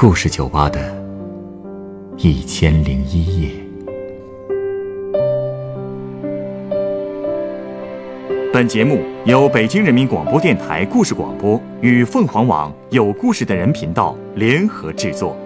[0.00, 0.80] 故事酒吧的
[2.16, 3.50] 一千零一夜。
[8.50, 15.36] 本节目由北京人民广播电台故事广播与凤凰网有故事的人频道联合制作。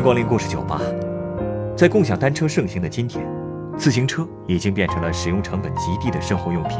[0.00, 0.80] 光临故事酒吧。
[1.76, 3.26] 在共享单车盛行的今天，
[3.76, 6.78] 自行车已经变成了使用成本极低的生活用品。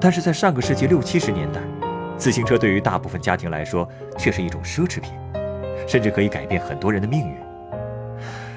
[0.00, 1.60] 但是在上个世纪六七十年代，
[2.16, 5.12] 自行车对于大部分家庭来说却是一种奢侈品，
[5.86, 7.36] 甚至可以改变很多人的命运。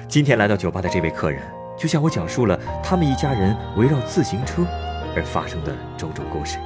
[0.08, 1.40] 今天来到酒吧的这位客人，
[1.78, 4.64] 就向我讲述了他们一家人围绕自行车
[5.16, 6.58] 而发生的种种故事。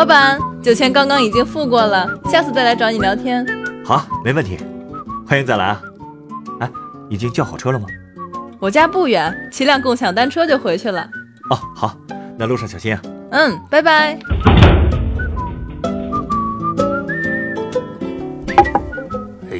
[0.00, 3.46] 老板，酒钱刚刚已经付过了，下次再来找你聊天。
[3.84, 4.56] 好，没问题，
[5.26, 5.82] 欢迎再来啊！
[6.60, 6.70] 哎，
[7.10, 7.86] 已经叫好车了吗？
[8.58, 11.02] 我家不远，骑辆共享单车就回去了。
[11.50, 11.94] 哦，好，
[12.38, 13.02] 那路上小心啊。
[13.32, 14.18] 嗯，拜拜。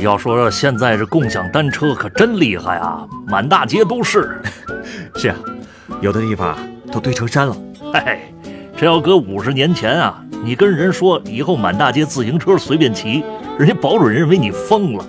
[0.00, 4.40] 要说现在这共享单车可真厉害啊，满大街都是。
[5.16, 5.36] 是啊，
[6.00, 6.56] 有的地方
[6.90, 7.54] 都堆成山了。
[7.92, 8.34] 嘿，
[8.74, 13.22] 这要搁五十年前啊，你跟人说以后满大街自行车随便骑，
[13.58, 15.04] 人家保准认为你疯了。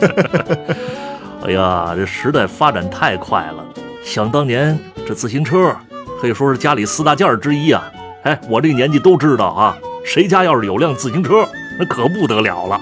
[1.44, 3.64] 哎呀，这时代发展太快了。
[4.04, 5.74] 想当年，这自行车
[6.20, 7.90] 可以说是家里四大件之一啊。
[8.22, 11.46] 哎，我这个年纪都知道啊，谁家要是有辆自行车，
[11.78, 12.80] 那可不得了了。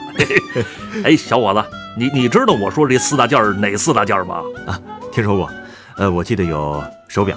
[1.05, 1.63] 哎，小伙子，
[1.99, 4.43] 你你知道我说这四大件儿哪四大件吗？
[4.67, 4.79] 啊，
[5.13, 5.51] 听说过。
[5.97, 7.37] 呃，我记得有手表，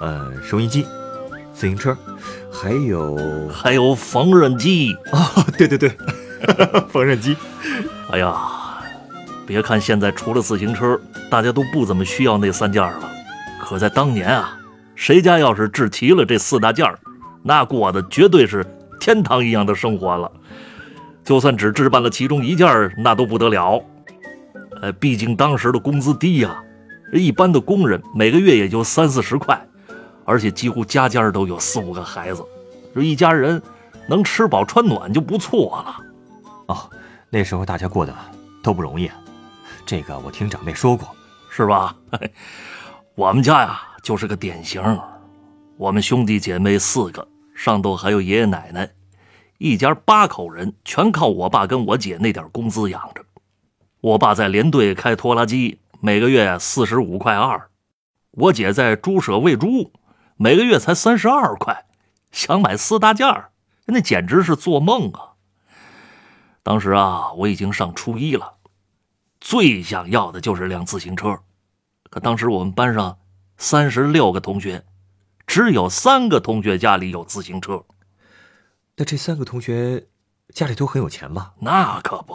[0.00, 0.86] 呃，收音机，
[1.54, 1.96] 自行车，
[2.52, 4.94] 还有还有缝纫机。
[5.10, 5.88] 哦，对 对对，
[6.90, 7.36] 缝纫机。
[8.10, 8.36] 哎呀，
[9.46, 13.10] 别看现在除了自行车，大家都不怎么需要那三件了。
[13.60, 14.58] 可在当年啊，
[14.94, 16.98] 谁家要是置齐了这四大件儿，
[17.42, 18.64] 那过的绝对是
[19.00, 20.30] 天堂一样的生活了。
[21.24, 23.82] 就算只置办了其中一件儿，那都不得了。
[24.82, 26.62] 呃，毕竟当时的工资低呀，
[27.12, 29.64] 一般的工人每个月也就三四十块，
[30.24, 32.44] 而且几乎家家都有四五个孩子，
[32.94, 33.60] 这一家人
[34.08, 35.96] 能吃饱穿暖就不错了。
[36.66, 36.90] 哦，
[37.30, 38.14] 那时候大家过得
[38.62, 39.10] 都不容易，
[39.84, 41.08] 这个我听长辈说过，
[41.50, 41.96] 是吧？
[43.14, 44.82] 我们家呀就是个典型，
[45.76, 48.88] 我们兄弟姐妹四个，上头还有爷爷奶奶，
[49.58, 53.22] 一家八口人，全靠我爸跟我姐那点工资养着。
[54.00, 57.58] 我爸在连队开拖拉机，每个月四十五块二；
[58.32, 59.92] 我姐在猪舍喂猪，
[60.42, 61.86] 每个月才三十二块。
[62.32, 63.50] 想买四大件儿，
[63.84, 65.34] 那简直是做梦啊！
[66.64, 68.54] 当时啊，我已经上初一了，
[69.40, 71.38] 最想要的就是辆自行车。
[72.10, 73.18] 可当时我们班上
[73.56, 74.84] 三十六个同学，
[75.46, 77.84] 只有三个同学家里有自行车。
[78.96, 80.08] 那这三个同学
[80.52, 81.52] 家里都很有钱吧？
[81.60, 82.34] 那可不，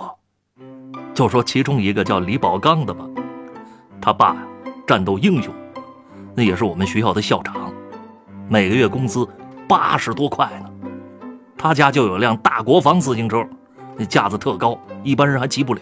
[1.13, 3.05] 就说其中一个叫李宝刚的吧，
[3.99, 4.37] 他爸
[4.87, 5.53] 战斗英雄，
[6.33, 7.73] 那也是我们学校的校长，
[8.49, 9.27] 每个月工资
[9.67, 10.69] 八十多块呢。
[11.57, 13.43] 他家就有辆大国防自行车，
[13.97, 15.81] 那架子特高，一般人还骑不了。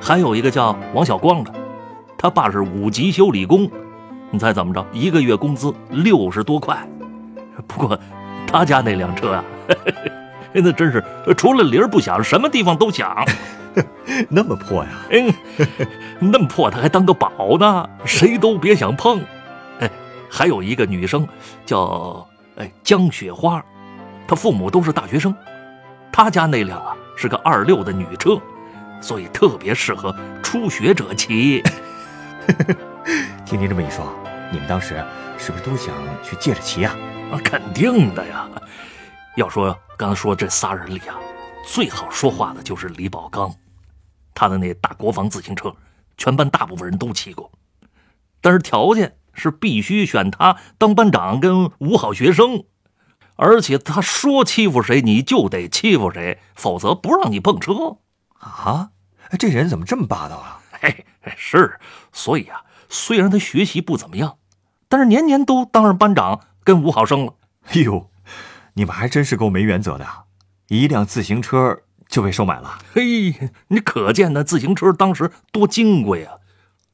[0.00, 1.52] 还有一个叫王小光的，
[2.16, 3.70] 他爸是五级修理工，
[4.30, 4.84] 你猜怎么着？
[4.92, 6.76] 一个月工资六十多块。
[7.66, 7.98] 不过
[8.46, 9.44] 他家那辆车啊，
[10.52, 11.04] 那真是
[11.36, 13.24] 除了铃儿不响，什么地方都响。
[14.30, 14.90] 那么破呀？
[15.10, 15.34] 嗯，
[16.18, 19.20] 那么破他还当个宝呢，谁都别想碰。
[20.36, 21.26] 哎，还有一个女生
[21.64, 23.64] 叫哎江雪花，
[24.28, 25.34] 她父母都是大学生，
[26.12, 28.38] 她家那辆啊是个二六的女车，
[29.00, 31.62] 所以特别适合初学者骑。
[33.46, 34.06] 听您这么一说，
[34.52, 35.02] 你们当时
[35.38, 36.94] 是不是都想去借着骑呀？
[37.32, 38.46] 啊，肯定的呀。
[39.36, 41.16] 要说刚才说这仨人里啊，
[41.64, 43.50] 最好说话的就是李宝刚，
[44.34, 45.74] 他的那大国防自行车，
[46.18, 47.50] 全班大部分人都骑过，
[48.40, 52.64] 但是条件是必须选他当班长跟五好学生，
[53.36, 57.98] 而且他说欺负谁你就得欺负谁，否则不让你碰车。
[58.38, 58.90] 啊，
[59.38, 60.60] 这人怎么这么霸道啊？
[60.80, 61.04] 嘿，
[61.36, 61.78] 是，
[62.12, 64.38] 所以啊，虽然他学习不怎么样，
[64.88, 67.34] 但是年年都当上班长跟五好生了。
[67.68, 68.10] 哎呦，
[68.74, 70.06] 你们还真是够没原则的，
[70.68, 72.78] 一辆自行车就被收买了。
[72.92, 76.34] 嘿，你可见那自行车当时多金贵啊！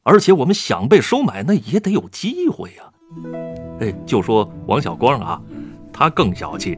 [0.05, 2.83] 而且我们想被收买，那也得有机会呀。
[3.81, 5.41] 哎，就说王小光啊，
[5.93, 6.77] 他更小气，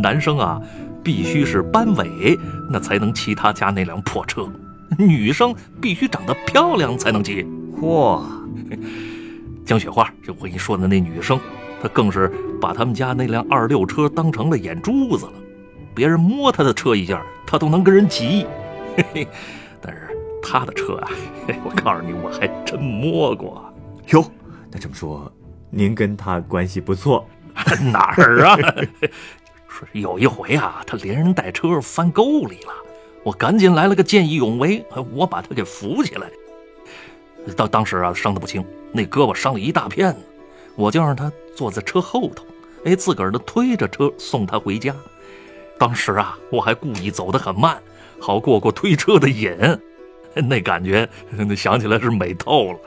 [0.00, 0.60] 男生啊
[1.02, 2.38] 必须是班委，
[2.70, 4.44] 那才能骑他家那辆破车；
[4.96, 7.44] 女生必须长得漂亮才能骑。
[7.80, 8.22] 嚯，
[9.64, 11.40] 江雪花，就我跟你说的那女生，
[11.82, 12.30] 她更是
[12.60, 15.32] 把他们家那辆二六车当成了眼珠子了，
[15.94, 18.46] 别人摸她的车一下，她都能跟人急。
[18.96, 19.28] 嘿嘿，
[20.42, 21.08] 但是她的车啊，
[21.64, 23.72] 我告诉你，我还真摸过。
[24.08, 24.24] 哟，
[24.70, 25.30] 那这么说，
[25.70, 27.26] 您跟他关系不错？
[27.92, 28.56] 哪儿啊？
[29.68, 32.72] 说有一回啊，他连人带车翻沟里了，
[33.22, 34.84] 我赶紧来了个见义勇为，
[35.14, 36.26] 我把他给扶起来。
[37.56, 40.20] 当当时啊，伤得不轻，那胳膊伤了一大片呢。
[40.74, 42.44] 我就让他坐在车后头，
[42.84, 44.94] 哎，自个儿的推着车送他回家。
[45.78, 47.78] 当时啊，我还故意走得很慢，
[48.18, 49.56] 好过过推车的瘾。
[50.48, 51.08] 那感觉，
[51.56, 52.80] 想起来是美透了。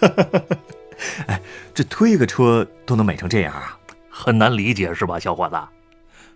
[1.26, 1.40] 哎，
[1.74, 3.78] 这推个车都能美成这样啊？
[4.10, 5.56] 很难理解是吧，小伙子？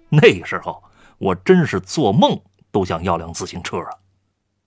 [0.09, 0.83] 那时候
[1.19, 2.41] 我真是做梦
[2.71, 3.91] 都想要辆自行车啊！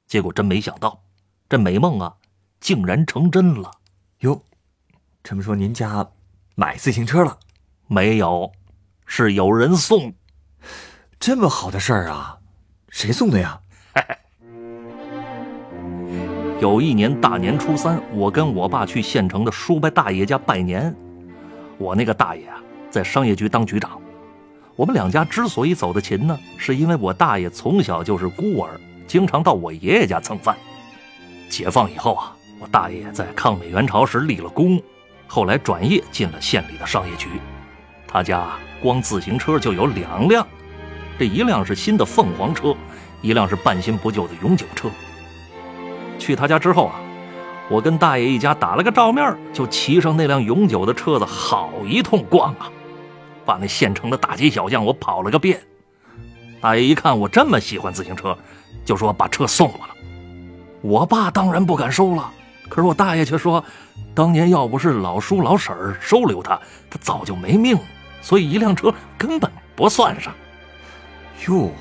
[0.07, 1.01] 结果真没想到，
[1.49, 2.15] 这美梦啊！
[2.59, 3.71] 竟然成真了，
[4.19, 4.43] 哟！
[5.23, 6.07] 这么说您家
[6.55, 7.37] 买自行车了？
[7.87, 8.51] 没有，
[9.05, 10.13] 是有人送。
[11.19, 12.37] 这么好的事儿啊，
[12.89, 13.59] 谁送的呀？
[16.61, 20.95] 有一年大年初三，我跟我爸去县城的叔伯大爷家拜年。
[21.79, 23.99] 我那个大爷啊，在商业局当局长。
[24.75, 30.55] 我们两家之所以走得勤呢，是因为我大爷从小就是孤儿，经常到我爷爷家蹭饭。
[31.49, 32.37] 解放以后啊。
[32.59, 34.79] 我大爷在抗美援朝时立了功，
[35.25, 37.27] 后来转业进了县里的商业局。
[38.07, 40.47] 他家光自行车就有两辆，
[41.17, 42.75] 这一辆是新的凤凰车，
[43.23, 44.91] 一辆是半新不旧的永久车。
[46.21, 47.01] 去他家之后啊，
[47.67, 52.69] 我跟大爷一家打了个照面，就骑上那辆永久的车子，好一通逛啊，
[53.43, 55.59] 把那县城的大街小巷我跑了个遍。
[56.61, 58.37] 大爷一看我这么喜欢自行车，
[58.85, 59.95] 就说把车送我了。
[60.81, 62.31] 我爸当然不敢收了。
[62.69, 63.63] 可是我大爷却说，
[64.13, 66.55] 当年要不是老叔老婶儿收留他，
[66.89, 67.77] 他早就没命，
[68.21, 70.31] 所以一辆车根本不算上。
[71.47, 71.71] 哟，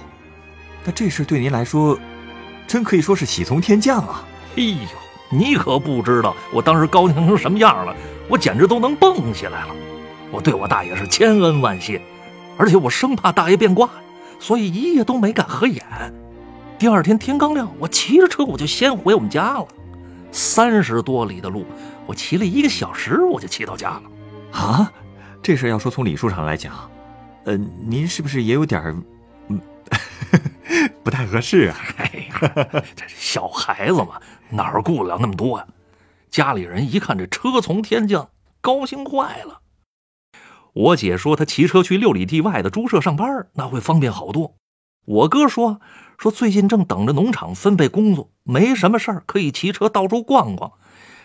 [0.82, 1.98] 那这事对您来说，
[2.66, 4.24] 真可以说是喜从天降啊！
[4.56, 4.88] 哎呦，
[5.30, 7.94] 你可不知道我当时高兴成什么样了，
[8.28, 9.74] 我简直都能蹦起来了。
[10.30, 12.00] 我对我大爷是千恩万谢，
[12.56, 13.88] 而且我生怕大爷变卦，
[14.38, 15.84] 所以一夜都没敢合眼。
[16.78, 19.66] 第二天天刚亮，我骑着车我就先回我们家了。
[20.32, 21.66] 三十多里的路，
[22.06, 24.02] 我骑了一个小时，我就骑到家了。
[24.52, 24.92] 啊，
[25.42, 26.72] 这事要说从礼数上来讲，
[27.44, 28.96] 呃，您是不是也有点儿，
[29.48, 29.60] 嗯，
[31.02, 31.76] 不太合适啊？
[31.96, 34.20] 哎呀，这小孩子嘛，
[34.50, 35.66] 哪儿顾得了那么多呀？
[36.30, 38.30] 家里人一看这车从天降，
[38.60, 39.60] 高兴坏了。
[40.72, 44.54] 我姐说她骑车去六里地外的猪舍上班，那会方便好多。
[45.06, 45.80] 我哥说。
[46.18, 50.70] 说最近正等着农场分配工作，没什么事儿，可以骑车到处逛逛。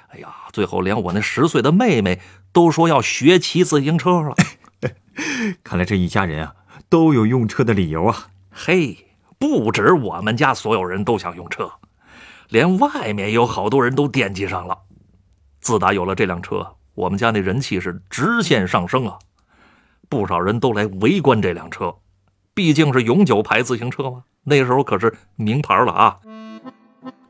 [0.07, 2.21] 哎呀，最后连我那十岁的妹妹
[2.53, 4.33] 都说要学骑自行车了。
[5.65, 6.55] 看来这一家人啊，
[6.87, 8.27] 都有用车的理由啊。
[8.49, 11.69] 嘿，不止我们家所有人都想用车，
[12.49, 14.77] 连外面有好多人都惦记上了。
[15.59, 19.17] 自打有了这辆车，我们家那人气是直线上升啊！
[20.07, 21.95] 不少人都来围观这辆车，
[22.53, 24.23] 毕竟是永久牌自行车嘛。
[24.43, 26.19] 那时候可是名牌了啊！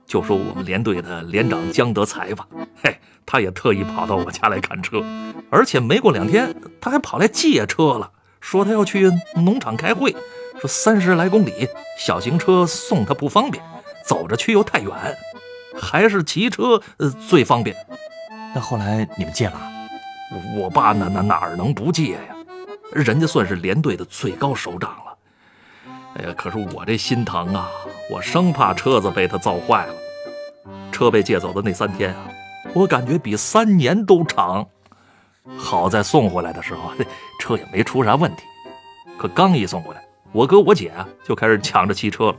[0.05, 2.47] 就说我们连队的连长江德才吧，
[2.83, 5.03] 嘿，他也特意跑到我家来看车，
[5.49, 10.15] 而且没过两天，他还跑来借车了，说他要去农场开会，
[10.59, 11.67] 说三十来公里，
[11.97, 13.63] 小型车送他不方便，
[14.07, 14.91] 走着去又太远，
[15.79, 17.75] 还是骑车呃最方便。
[18.53, 19.59] 那后来你们借了？
[20.57, 22.35] 我爸那那哪儿能不借呀？
[22.91, 25.17] 人家算是连队的最高首长了。
[26.15, 27.69] 哎呀，可是我这心疼啊！
[28.09, 29.93] 我生怕车子被他造坏了。
[30.91, 32.29] 车被借走的那三天啊，
[32.73, 34.65] 我感觉比三年都长。
[35.57, 36.91] 好在送回来的时候，
[37.39, 38.43] 车也没出啥问题。
[39.17, 42.37] 可刚一送回来，我哥我姐啊就开始抢着骑车了。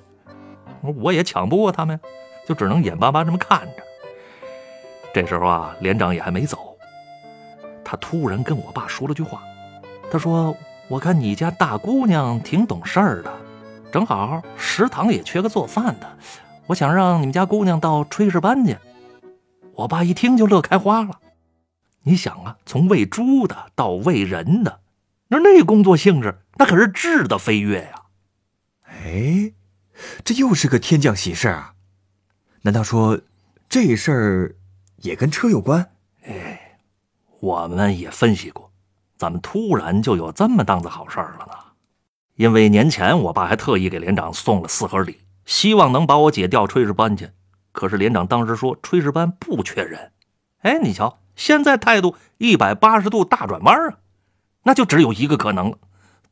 [0.92, 2.08] 我也抢不过他们呀，
[2.46, 3.82] 就只能眼巴巴这么看着。
[5.12, 6.76] 这时候啊，连长也还没走，
[7.84, 9.42] 他突然跟我爸说了句话。
[10.10, 10.56] 他说
[10.88, 13.32] ：“我看你家大姑娘挺懂事儿的。”
[13.90, 16.18] 正好食堂也缺个做饭的，
[16.66, 18.76] 我想让你们家姑娘到炊事班去。
[19.74, 21.18] 我爸一听就乐开花了。
[22.02, 24.80] 你想啊，从喂猪的到喂人的，
[25.28, 28.02] 那那工作性质那可是质的飞跃呀！
[28.84, 29.52] 哎，
[30.24, 31.74] 这又是个天降喜事啊！
[32.62, 33.20] 难道说
[33.68, 34.56] 这事儿
[34.96, 35.90] 也跟车有关？
[36.24, 36.78] 哎，
[37.40, 38.72] 我们也分析过，
[39.16, 41.54] 怎么突然就有这么档子好事儿了呢？
[42.34, 47.30] 因为年前我爸还特意给连长送了四盒礼，希望能把我姐调炊事班去。
[47.72, 50.12] 可是连长当时说炊事班不缺人。
[50.62, 53.98] 哎，你瞧，现在态度一百八十度大转弯啊！
[54.64, 55.78] 那就只有一个可能了，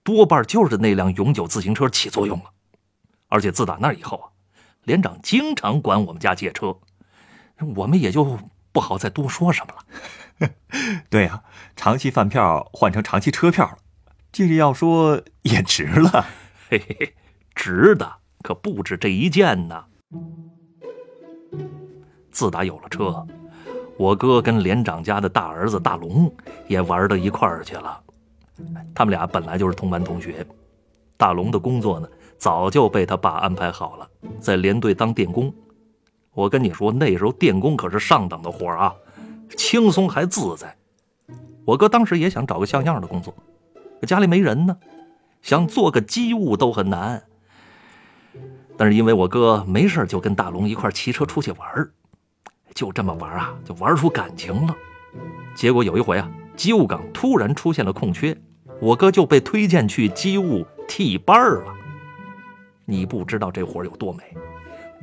[0.02, 2.50] 多半就是那辆永久自行车起作用了。
[3.28, 4.30] 而且自打那以后啊，
[4.84, 6.76] 连长经常管我们家借车，
[7.76, 8.38] 我们也就
[8.72, 10.50] 不好再多说什么了。
[11.08, 11.42] 对呀，
[11.76, 13.78] 长期饭票换成长期车票了，
[14.32, 16.26] 这个要说也值了。
[16.68, 17.14] 嘿嘿嘿，
[17.54, 19.84] 值的可不止这一件呢。
[22.32, 23.24] 自打有了车，
[23.96, 26.34] 我哥跟连长家的大儿子大龙
[26.66, 28.02] 也玩到一块儿去了。
[28.92, 30.44] 他们俩本来就是同班同学，
[31.16, 34.08] 大龙的工作呢，早就被他爸安排好了，
[34.40, 35.52] 在连队当电工。
[36.32, 38.94] 我跟你说，那时候电工可是上等的活啊，
[39.56, 40.76] 轻松还自在。
[41.64, 43.34] 我哥当时也想找个像样的工作，
[44.06, 44.76] 家里没人呢，
[45.42, 47.22] 想做个机务都很难。
[48.76, 51.90] 但是因为我哥没事就跟大龙一块骑车出去玩
[52.74, 54.76] 就这么玩啊，就玩出感情了。
[55.54, 56.30] 结果有一回啊。
[56.56, 58.36] 机务岗突然出现了空缺，
[58.80, 61.64] 我哥就被推荐去机务替班了。
[62.84, 64.22] 你不知道这活有多美，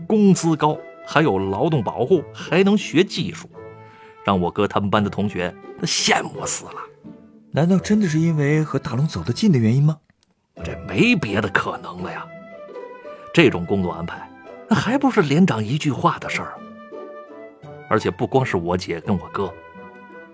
[0.07, 3.49] 工资高，还有劳动保护，还能学技术，
[4.23, 6.75] 让我哥他们班的同学都羡慕死了。
[7.51, 9.97] 难道真的是因为和大龙走得近的原因吗？
[10.63, 12.25] 这没别的可能了呀。
[13.33, 14.29] 这种工作安排，
[14.69, 16.53] 那还不是连长一句话的事儿。
[17.89, 19.51] 而且不光是我姐跟我哥。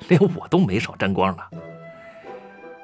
[0.09, 1.43] 连我都没少沾光呢。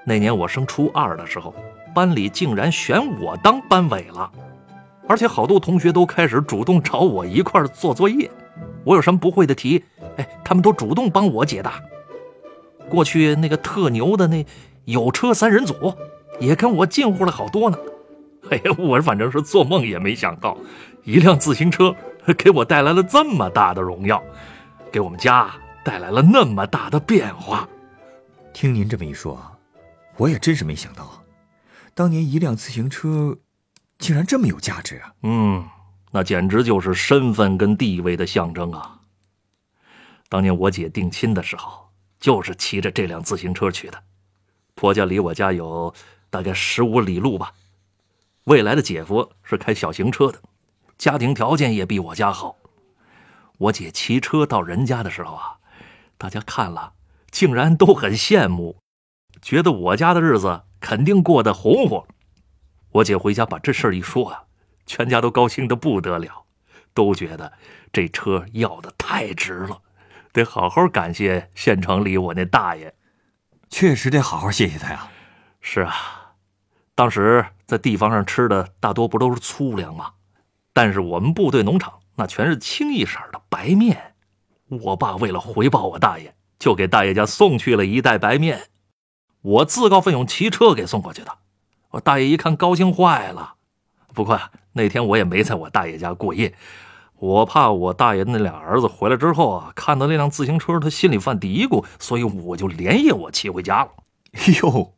[0.03, 1.53] 那年我升初二的时候，
[1.93, 4.31] 班里竟然选我当班委了，
[5.07, 8.29] 而且好多同学都开始主动找我一块做作业。
[8.83, 9.83] 我有什么不会的题，
[10.17, 11.81] 哎，他们都主动帮我解答。
[12.89, 14.45] 过去那个特牛的那
[14.85, 15.93] 有车三人组，
[16.39, 17.77] 也跟我近乎了好多呢。
[18.49, 20.57] 哎呀，我反正是做梦也没想到，
[21.03, 21.95] 一辆自行车
[22.37, 24.21] 给我带来了这么大的荣耀，
[24.91, 25.53] 给我们家。
[25.85, 27.67] 带来了那么大的变化，
[28.53, 29.37] 听您这么一说，
[30.15, 31.21] 我也真是没想到，
[31.93, 33.37] 当年一辆自行车，
[34.03, 35.13] 竟然这么有价值啊！
[35.21, 35.65] 嗯，
[36.11, 38.99] 那简直就是身份跟地位的象征啊！
[40.27, 44.03] 当年我姐定亲的时候，就是骑着这辆自行车去的。
[44.75, 45.95] 婆家离我家有
[46.29, 47.53] 大概十五里路吧，
[48.43, 50.41] 未来的姐夫是开小型车的，
[50.97, 52.57] 家庭条件也比我家好。
[53.57, 55.59] 我姐骑车到人家的时候啊。
[56.17, 56.91] 大家看了，
[57.31, 58.75] 竟然都很羡慕，
[59.41, 62.05] 觉得我家的日子肯定过得红火。
[62.93, 64.43] 我姐回家把这事儿一说啊，
[64.85, 66.45] 全家都高兴的不得了，
[66.93, 67.53] 都觉得
[67.91, 69.81] 这车要的太值了，
[70.31, 72.93] 得好好感谢县城里我那大爷。
[73.69, 75.09] 确实得好好谢谢他呀。
[75.59, 76.35] 是啊，
[76.93, 80.11] 当时在地方上吃的大多不都是粗粮吗？
[80.71, 84.13] 但是我们部队农场那全是清一色的白面。
[84.67, 88.69] 我爸为了回报我大爷，就给大爷家送去了一袋白面，
[89.41, 91.39] 我自告奋勇骑车给送过去的。
[91.93, 93.53] 我大爷一看高兴坏了。
[94.13, 94.39] 不过
[94.73, 96.53] 那天我也没在我大爷家过夜，
[97.19, 103.91] 我怕我大爷那俩儿子回来之后啊，看到那辆自行车，他心里犯嘀咕，所以我就连夜我骑回家了。
[104.33, 104.93] 哎呦，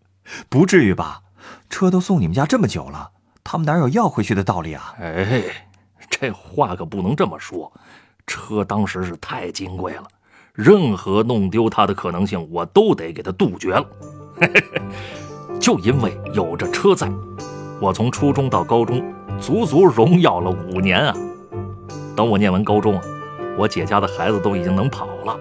[0.48, 1.22] 不至于吧？
[1.70, 3.12] 车都送你们家这么久了，
[3.44, 4.96] 他们哪有要回去的道理啊？
[4.98, 5.44] 哎，
[6.10, 7.72] 这话可不能这么说。
[8.26, 10.08] 车当时是太金贵了，
[10.54, 13.86] 任何弄丢它的可能性，我都得给它杜绝了。
[15.60, 17.12] 就因为有着车在，
[17.80, 19.04] 我从初中到高中，
[19.40, 21.16] 足足荣耀了五年啊！
[22.16, 23.02] 等我念完高中，
[23.58, 25.38] 我姐家的孩子都已经能跑了，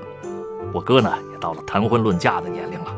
[0.73, 2.97] 我哥呢也到了谈婚论嫁的年龄了。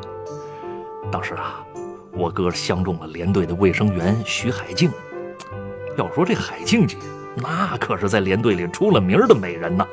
[1.11, 1.65] 当时啊，
[2.13, 4.91] 我哥相中了连队的卫生员徐海静。
[5.97, 6.97] 要说这海静姐。
[7.39, 9.87] 那可是在连队里出了名的美人呢，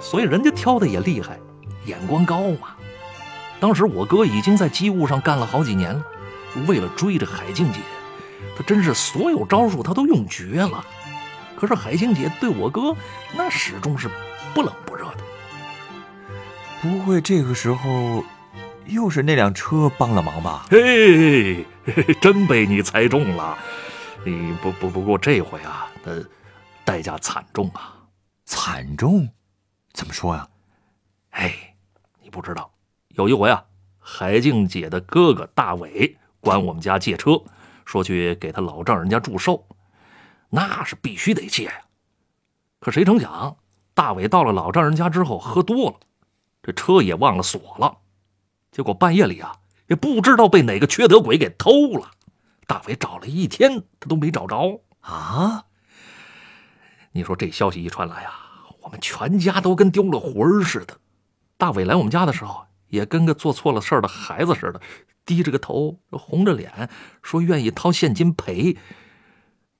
[0.00, 1.38] 所以人家挑的也厉害，
[1.86, 2.70] 眼光高嘛。
[3.60, 6.02] 当时我哥已经在机务上干了好几年了，
[6.66, 7.80] 为了追着海静姐，
[8.56, 10.84] 他真是所有招数他都用绝了。
[11.56, 12.94] 可是海静姐对我哥
[13.36, 14.10] 那始终是
[14.54, 15.18] 不冷不热的。
[16.82, 18.24] 不会这个时候
[18.86, 20.66] 又是那辆车帮了忙吧？
[20.70, 21.64] 嘿，
[22.20, 23.56] 真被你猜中了。
[24.24, 26.24] 你不不不过这回啊，呃。
[26.86, 27.96] 代价惨重啊！
[28.44, 29.26] 惨重？
[29.94, 30.46] 怎么说呀？
[31.30, 31.74] 哎，
[32.22, 32.70] 你不知道，
[33.08, 33.64] 有一回啊，
[33.98, 37.42] 海静姐的哥哥大伟管我们家借车，
[37.84, 39.66] 说去给他老丈人家祝寿，
[40.50, 41.80] 那是必须得借呀。
[42.78, 43.56] 可谁成想，
[43.94, 45.96] 大伟到了老丈人家之后喝多了，
[46.62, 47.96] 这车也忘了锁了，
[48.70, 52.10] 结果半夜里啊，也不知道被哪个缺德鬼给偷了。
[52.66, 55.64] 大伟找了一天，他都没找着啊！
[57.12, 58.32] 你说这消息一传来啊，
[58.82, 60.98] 我们全家都跟丢了魂似的。
[61.56, 64.80] 大伟来我们家的时候，也跟个做错了事儿的孩子似的，
[65.26, 66.88] 低着个头，红着脸，
[67.22, 68.76] 说愿意掏现金赔。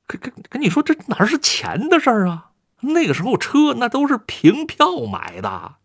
[0.06, 2.50] 可可可，你说这哪是钱的事儿啊？
[2.80, 5.76] 那个时候车那都是凭票买的，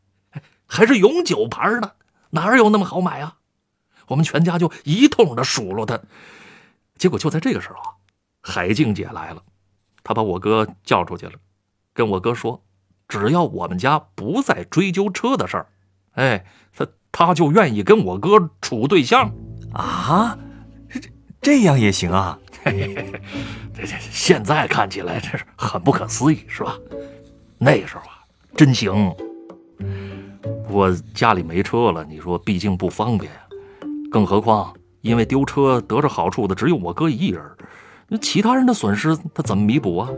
[0.65, 1.95] 还是永久牌的，
[2.31, 3.37] 哪有那么好买啊？
[4.07, 6.01] 我们全家就一通的数落他。
[6.97, 7.93] 结果就在这个时候，
[8.41, 9.41] 海静姐来了，
[10.03, 11.33] 她把我哥叫出去了，
[11.93, 12.61] 跟我哥说，
[13.07, 15.67] 只要我们家不再追究车的事儿，
[16.11, 16.45] 哎，
[16.75, 19.31] 她她就愿意跟我哥处对象
[19.73, 20.37] 啊，
[20.89, 20.99] 这
[21.41, 22.39] 这样也行啊？
[22.63, 22.71] 这
[23.85, 26.77] 这现在看起来这是很不可思议，是吧？
[27.57, 28.23] 那时候啊，
[28.55, 29.13] 真行。
[30.69, 33.31] 我家里没车了，你说毕竟不方便，
[34.11, 34.73] 更何况。
[35.01, 37.41] 因为丢车得着好处的只有我哥一人，
[38.09, 40.09] 那其他人的损失他怎么弥补啊？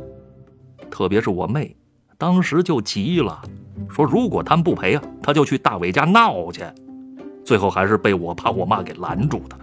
[0.90, 1.76] 特别是我妹，
[2.18, 3.44] 当时就急了，
[3.90, 6.64] 说如果他们不赔啊，他就去大伟家闹去。
[7.44, 9.58] 最后还是被我爸我妈给拦住的。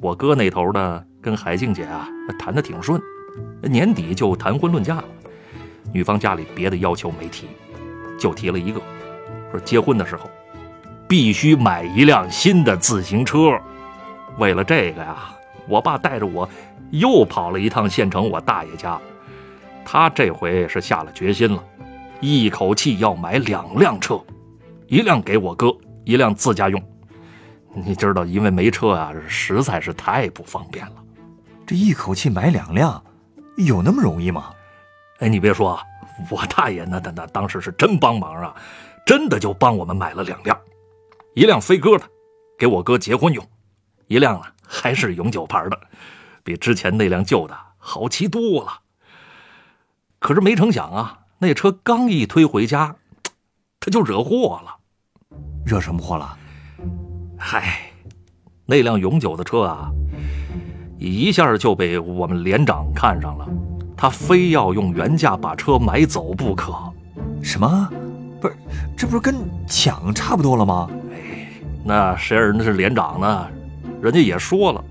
[0.00, 3.00] 我哥那头呢，跟海静姐啊谈的挺顺，
[3.62, 5.04] 年底就谈婚论嫁了。
[5.92, 7.46] 女方家里别的要求没提，
[8.18, 8.80] 就提了一个，
[9.50, 10.30] 说结婚的时候
[11.08, 13.58] 必须买一辆新的自行车。
[14.38, 15.16] 为了这个呀，
[15.66, 16.48] 我爸带着我
[16.90, 18.98] 又跑了一趟县城我大爷家。
[19.84, 21.64] 他这回是下了决心了，
[22.20, 24.20] 一口气要买两辆车，
[24.88, 25.72] 一辆给我哥，
[26.04, 26.82] 一辆自家用。
[27.72, 30.94] 你知道，因为没车啊，实在是太不方便了。
[31.64, 33.00] 这一口气买两辆，
[33.56, 34.50] 有那么容易吗？
[35.20, 35.78] 哎，你别说，
[36.28, 38.54] 我大爷那那那当时是真帮忙啊，
[39.06, 40.58] 真的就帮我们买了两辆，
[41.34, 42.04] 一辆飞鸽的，
[42.58, 43.46] 给我哥结婚用。
[44.08, 45.78] 一辆呢，还是永久牌的，
[46.42, 48.80] 比之前那辆旧的好骑多了。
[50.18, 52.96] 可是没成想啊，那车刚一推回家，
[53.78, 54.74] 他就惹祸了。
[55.64, 56.36] 惹什么祸了？
[57.38, 57.92] 嗨，
[58.66, 59.88] 那辆永久的车啊，
[60.98, 63.48] 一下就被我们连长看上了，
[63.96, 66.74] 他非要用原价把车买走不可。
[67.40, 67.88] 什么？
[68.40, 68.56] 不是，
[68.96, 70.90] 这不是跟抢差不多了吗？
[71.12, 71.48] 哎，
[71.84, 73.48] 那谁人那是连长呢？
[74.02, 74.84] 人家也说了，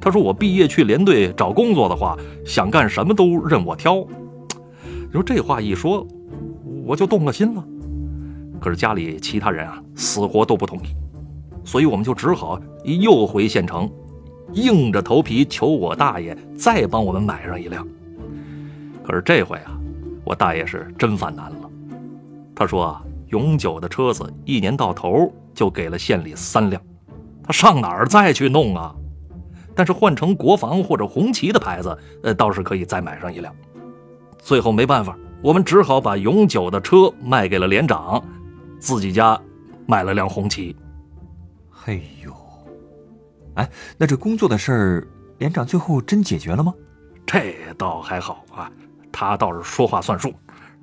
[0.00, 4.04] 他说我毕业去连队找工作的话，想干什么都任我挑。
[5.10, 6.06] 你说这话一说，
[6.86, 7.64] 我就动了心了。
[8.60, 10.94] 可是家里其他人啊，死活都不同意，
[11.64, 13.90] 所以我们就只好又回县城，
[14.52, 17.84] 硬着头皮求我大爷再帮我们买上一辆。
[19.02, 19.76] 可是这回啊，
[20.22, 21.70] 我大爷是真犯难了。
[22.54, 26.80] 他说啊，永久的车子一年到头就给了县里三辆。
[27.42, 28.94] 他上哪儿再去弄啊？
[29.74, 33.52] 但是换成国防或者红旗的牌子，呃，倒是可以再买上一辆。
[34.42, 38.22] 最后没办法，我们只好把永久的车卖给了连长，
[38.78, 39.40] 自己家
[39.86, 40.74] 买了辆红旗。
[41.70, 42.34] 嘿呦，
[43.54, 46.74] 哎，那这工作的事儿，连长最后真解决了吗？
[47.24, 48.70] 这倒还好啊，
[49.12, 50.34] 他倒是说话算数，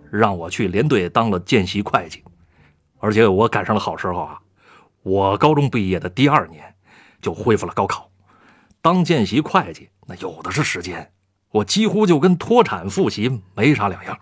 [0.10, 2.24] 让我去连队当了见习会计，
[3.00, 4.40] 而且我赶上了好时候啊。
[5.04, 6.76] 我高中毕业的第二年，
[7.22, 8.10] 就恢复了高考，
[8.82, 11.12] 当见习会计那有的是时间，
[11.58, 14.18] 我几乎就跟脱产复习没啥两样。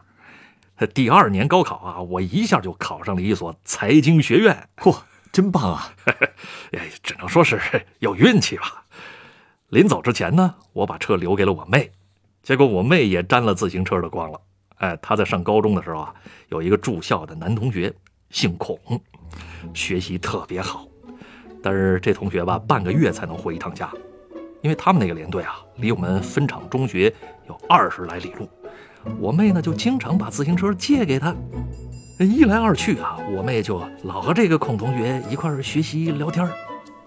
[0.93, 4.98] 第二年高考啊，我一下就考上了一所财经学院，嚯，
[5.32, 5.93] 真棒啊！
[6.71, 7.60] 哎，只能说是
[8.00, 8.86] 有运气吧。
[9.69, 11.91] 临走之前呢，我把车留给了我妹，
[12.43, 14.39] 结果我妹也沾了自行车的光了。
[14.78, 16.13] 哎，她在上高中的时候啊，
[16.50, 17.93] 有一个住校的男同学，
[18.30, 18.78] 姓孔。
[19.74, 20.86] 学习特别好，
[21.62, 23.91] 但是这同学吧，半个月才能回一趟家，
[24.65, 27.13] 因为他们那个连队啊，离我们分厂中学
[27.47, 28.49] 有二十来里路。
[29.19, 31.36] 我妹呢，就经常把自行车借给他，
[32.17, 36.49] 一来二去啊，我妹就老和这个孔同学一块儿学习聊天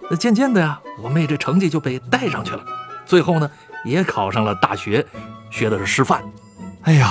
[0.09, 2.65] 那渐渐的呀，我妹这成绩就被带上去了，
[3.05, 3.51] 最后呢，
[3.85, 5.05] 也考上了大学，
[5.51, 6.23] 学的是师范。
[6.83, 7.11] 哎呀，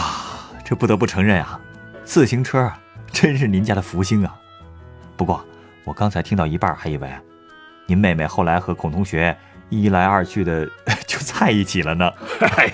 [0.64, 1.60] 这不得不承认啊，
[2.06, 2.72] 自行车
[3.12, 4.34] 真是您家的福星啊。
[5.18, 5.44] 不过，
[5.84, 7.12] 我刚才听到一半，还以为
[7.86, 9.38] 您妹妹后来和孔同学
[9.70, 10.66] 一来二去的
[11.08, 12.12] 就在一起了呢。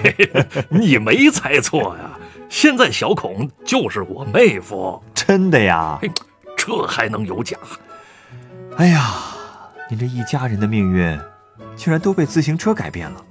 [0.69, 2.17] 你没猜错呀，
[2.49, 5.99] 现在小孔就是我妹夫，真的呀？
[6.57, 7.57] 这还能有假？
[8.77, 9.13] 哎呀，
[9.89, 11.19] 您这一家人的命运，
[11.75, 13.23] 竟然都被自行车改变了。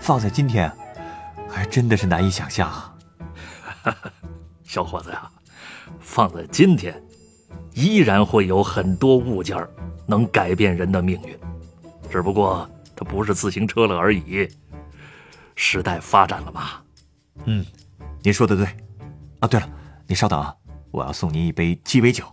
[0.00, 0.70] 放在今天，
[1.48, 2.94] 还真的是难以想象啊。
[4.64, 5.28] 小伙子呀，
[6.00, 7.02] 放在今天。
[7.72, 9.56] 依然会有很多物件
[10.06, 11.38] 能改变人的命运，
[12.10, 12.68] 只不过
[13.00, 14.46] 它不是自行车了而已。
[15.56, 16.82] 时代发展了嘛。
[17.46, 17.64] 嗯，
[18.22, 18.66] 您说的对。
[19.38, 19.66] 啊，对了，
[20.06, 20.54] 你稍等啊，
[20.90, 22.30] 我要送您一杯鸡尾酒。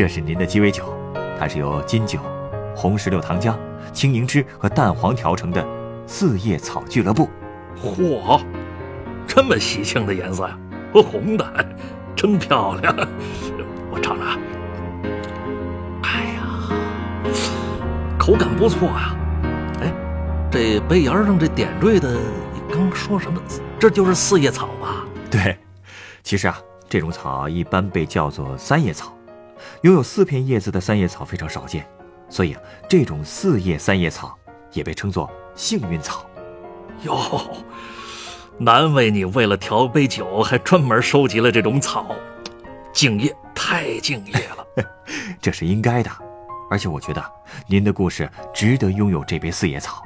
[0.00, 0.82] 这是您的鸡尾酒，
[1.38, 2.18] 它是由金酒、
[2.74, 3.54] 红石榴糖浆、
[3.92, 5.62] 青柠汁和蛋黄调成的
[6.06, 7.28] 四叶草俱乐部。
[7.78, 8.40] 嚯，
[9.26, 10.58] 这么喜庆的颜色呀，
[10.90, 11.66] 和红的，
[12.16, 12.96] 真漂亮。
[13.92, 14.38] 我尝尝。
[16.02, 16.48] 哎呀，
[18.18, 19.14] 口感不错啊。
[19.82, 19.92] 哎，
[20.50, 22.14] 这杯沿上这点缀的，
[22.54, 23.38] 你刚说什么？
[23.78, 25.04] 这就是四叶草吧？
[25.30, 25.58] 对，
[26.22, 26.58] 其实啊。
[26.88, 29.14] 这种草一般被叫做三叶草，
[29.82, 31.86] 拥有四片叶子的三叶草非常少见，
[32.28, 34.36] 所以啊，这种四叶三叶草
[34.72, 36.24] 也被称作幸运草。
[37.04, 37.40] 哟，
[38.58, 42.14] 难为你为了调杯酒还专门收集了这种草，
[42.92, 44.84] 敬业，太敬业了。
[45.40, 46.10] 这是应该的，
[46.70, 47.24] 而且我觉得
[47.66, 50.02] 您的故事值得拥有这杯四叶草。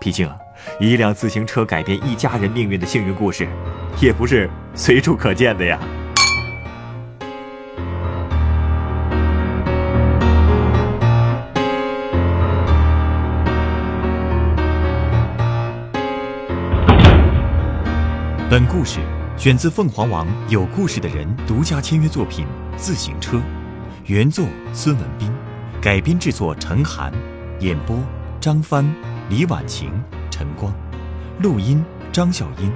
[0.00, 0.36] 毕竟啊，
[0.78, 3.48] 一辆自行车改变一家人命运的幸运故事，
[4.00, 5.78] 也不是随处可见的呀。
[18.50, 18.98] 本故事
[19.38, 22.44] 选自凤凰网《有故事的人》独家签约作品
[22.76, 23.36] 《自行车》，
[24.06, 25.32] 原作孙文斌，
[25.80, 27.12] 改编制作陈寒，
[27.60, 27.96] 演播
[28.40, 28.84] 张帆、
[29.28, 29.92] 李婉晴、
[30.32, 30.74] 陈光，
[31.38, 32.72] 录音张小英。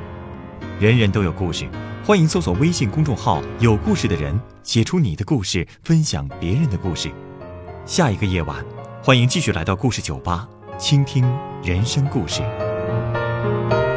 [0.79, 1.69] 人人都有故事，
[2.05, 7.11] 欢迎搜索微信公众号“有故事的人”，写出你的故事，分享别人的故事。
[7.85, 8.65] 下一个夜晚，
[9.03, 11.25] 欢迎继续来到故事酒吧，倾听
[11.65, 12.43] 人生故事。